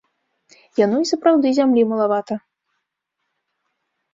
[0.85, 2.35] Яно і сапраўды зямлі малавата.